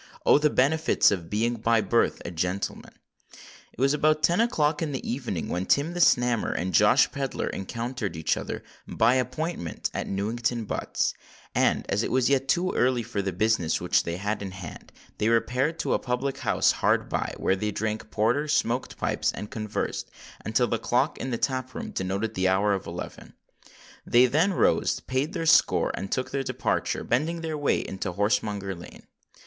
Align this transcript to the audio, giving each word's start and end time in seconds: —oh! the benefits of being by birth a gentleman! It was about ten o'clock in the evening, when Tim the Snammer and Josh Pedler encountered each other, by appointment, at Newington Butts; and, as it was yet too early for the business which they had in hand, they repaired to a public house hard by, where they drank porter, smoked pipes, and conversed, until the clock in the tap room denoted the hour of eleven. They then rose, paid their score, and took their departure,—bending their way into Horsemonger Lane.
—oh! 0.25 0.39
the 0.39 0.49
benefits 0.49 1.11
of 1.11 1.29
being 1.29 1.57
by 1.57 1.79
birth 1.79 2.23
a 2.25 2.31
gentleman! 2.31 2.95
It 3.71 3.79
was 3.79 3.93
about 3.93 4.23
ten 4.23 4.41
o'clock 4.41 4.81
in 4.81 4.93
the 4.93 5.07
evening, 5.07 5.47
when 5.47 5.67
Tim 5.67 5.93
the 5.93 5.99
Snammer 5.99 6.51
and 6.51 6.73
Josh 6.73 7.11
Pedler 7.11 7.45
encountered 7.49 8.15
each 8.15 8.35
other, 8.35 8.63
by 8.87 9.13
appointment, 9.13 9.91
at 9.93 10.07
Newington 10.07 10.65
Butts; 10.65 11.13
and, 11.53 11.85
as 11.87 12.01
it 12.01 12.09
was 12.09 12.31
yet 12.31 12.47
too 12.47 12.71
early 12.71 13.03
for 13.03 13.21
the 13.21 13.31
business 13.31 13.79
which 13.79 14.01
they 14.01 14.17
had 14.17 14.41
in 14.41 14.49
hand, 14.49 14.91
they 15.19 15.29
repaired 15.29 15.77
to 15.77 15.93
a 15.93 15.99
public 15.99 16.39
house 16.39 16.71
hard 16.71 17.07
by, 17.07 17.35
where 17.37 17.55
they 17.55 17.69
drank 17.69 18.09
porter, 18.09 18.47
smoked 18.47 18.97
pipes, 18.97 19.31
and 19.31 19.51
conversed, 19.51 20.09
until 20.43 20.65
the 20.65 20.79
clock 20.79 21.19
in 21.19 21.29
the 21.29 21.37
tap 21.37 21.75
room 21.75 21.91
denoted 21.91 22.33
the 22.33 22.47
hour 22.47 22.73
of 22.73 22.87
eleven. 22.87 23.35
They 24.03 24.25
then 24.25 24.53
rose, 24.53 24.99
paid 25.01 25.33
their 25.33 25.45
score, 25.45 25.91
and 25.93 26.11
took 26.11 26.31
their 26.31 26.41
departure,—bending 26.41 27.41
their 27.41 27.55
way 27.55 27.81
into 27.81 28.13
Horsemonger 28.13 28.73
Lane. 28.73 29.03